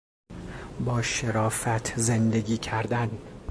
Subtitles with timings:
[0.85, 3.11] با شرافت زندگی کردن